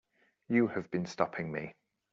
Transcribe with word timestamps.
You 0.47 0.65
have 0.69 0.89
been 0.89 1.05
stopping 1.05 1.51
me. 1.51 1.75